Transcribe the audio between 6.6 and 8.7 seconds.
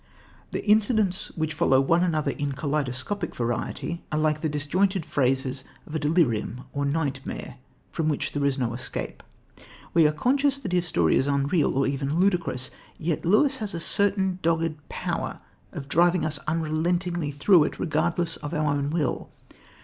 or nightmare, from which there is